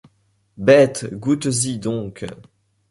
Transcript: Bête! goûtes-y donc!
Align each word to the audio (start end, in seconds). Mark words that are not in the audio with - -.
Bête! 0.57 1.05
goûtes-y 1.13 1.77
donc! 1.77 2.25